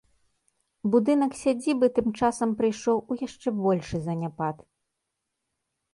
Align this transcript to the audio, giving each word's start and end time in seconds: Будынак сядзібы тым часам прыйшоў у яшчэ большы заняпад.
Будынак 0.93 1.35
сядзібы 1.41 1.85
тым 1.99 2.07
часам 2.19 2.49
прыйшоў 2.61 2.97
у 3.03 3.13
яшчэ 3.27 3.49
большы 3.63 3.97
заняпад. 4.11 4.57